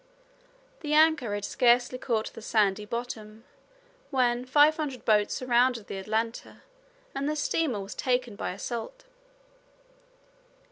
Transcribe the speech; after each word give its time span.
The 0.79 0.95
anchor 0.95 1.35
had 1.35 1.45
scarcely 1.45 1.99
caught 1.99 2.33
the 2.33 2.41
sandy 2.41 2.85
bottom 2.85 3.43
when 4.09 4.45
five 4.47 4.75
hundred 4.77 5.05
boats 5.05 5.35
surrounded 5.35 5.85
the 5.85 5.99
Atlanta, 5.99 6.63
and 7.13 7.29
the 7.29 7.35
steamer 7.35 7.81
was 7.81 7.93
taken 7.93 8.35
by 8.35 8.49
assault. 8.49 9.03